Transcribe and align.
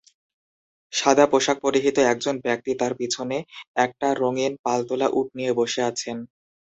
সাদা 0.93 1.25
পোশাক 1.31 1.57
পরিহিত 1.65 1.97
একজন 2.11 2.35
ব্যক্তি 2.45 2.71
তার 2.79 2.93
পিছনে 2.99 3.37
একটা 3.77 4.07
রঙিন 4.21 4.53
পালতোলা 4.65 5.07
উট 5.13 5.27
নিয়ে 5.37 5.51
বসে 5.59 5.81
আছেন। 5.89 6.17